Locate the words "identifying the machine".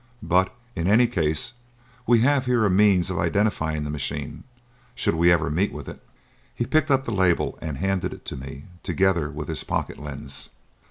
3.19-4.45